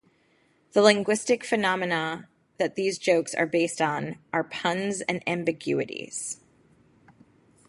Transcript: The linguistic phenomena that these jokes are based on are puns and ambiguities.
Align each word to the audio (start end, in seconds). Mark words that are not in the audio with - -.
The 0.71 0.81
linguistic 0.81 1.43
phenomena 1.43 2.27
that 2.57 2.73
these 2.73 2.97
jokes 2.97 3.35
are 3.35 3.45
based 3.45 3.79
on 3.83 4.17
are 4.33 4.43
puns 4.43 5.01
and 5.01 5.21
ambiguities. 5.29 6.39